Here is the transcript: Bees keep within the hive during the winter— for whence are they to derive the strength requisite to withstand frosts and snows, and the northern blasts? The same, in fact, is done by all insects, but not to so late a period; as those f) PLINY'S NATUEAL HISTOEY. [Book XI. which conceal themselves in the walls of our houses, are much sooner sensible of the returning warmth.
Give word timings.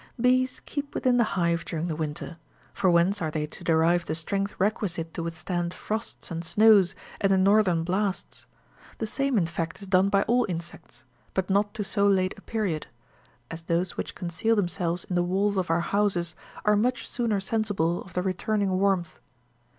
Bees 0.19 0.61
keep 0.65 0.95
within 0.95 1.17
the 1.17 1.23
hive 1.37 1.63
during 1.63 1.85
the 1.87 1.95
winter— 1.95 2.37
for 2.73 2.89
whence 2.89 3.21
are 3.21 3.29
they 3.29 3.45
to 3.45 3.63
derive 3.63 4.07
the 4.07 4.15
strength 4.15 4.55
requisite 4.57 5.13
to 5.13 5.21
withstand 5.21 5.75
frosts 5.75 6.31
and 6.31 6.43
snows, 6.43 6.95
and 7.19 7.31
the 7.31 7.37
northern 7.37 7.83
blasts? 7.83 8.47
The 8.97 9.05
same, 9.05 9.37
in 9.37 9.45
fact, 9.45 9.79
is 9.79 9.87
done 9.87 10.09
by 10.09 10.23
all 10.23 10.47
insects, 10.49 11.05
but 11.35 11.51
not 11.51 11.75
to 11.75 11.83
so 11.83 12.07
late 12.07 12.33
a 12.35 12.41
period; 12.41 12.87
as 13.51 13.61
those 13.61 13.91
f) 13.91 13.95
PLINY'S 13.95 13.95
NATUEAL 13.95 13.95
HISTOEY. 13.95 13.95
[Book 13.95 14.01
XI. 14.01 14.01
which 14.01 14.15
conceal 14.15 14.55
themselves 14.55 15.03
in 15.03 15.13
the 15.15 15.21
walls 15.21 15.55
of 15.55 15.69
our 15.69 15.81
houses, 15.81 16.33
are 16.65 16.75
much 16.75 17.07
sooner 17.07 17.39
sensible 17.39 18.01
of 18.01 18.13
the 18.13 18.23
returning 18.23 18.79
warmth. 18.79 19.19